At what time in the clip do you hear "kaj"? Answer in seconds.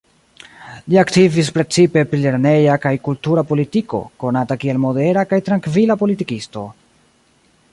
2.85-2.93, 5.35-5.41